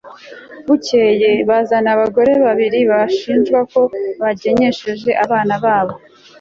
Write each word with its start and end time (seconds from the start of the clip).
bukeye, 0.65 1.31
bazana 1.49 1.89
abagore 1.95 2.31
babiri 2.45 2.79
bashinjwa 2.91 3.59
ko 3.71 3.81
bagenyesheje 4.21 5.09
abana 5.23 5.53
babo 5.63 5.95